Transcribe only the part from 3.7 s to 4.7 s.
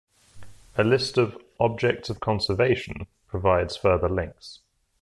further links.